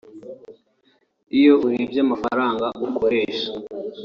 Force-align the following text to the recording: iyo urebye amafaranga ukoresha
iyo 1.37 1.53
urebye 1.65 1.99
amafaranga 2.05 2.65
ukoresha 2.87 3.51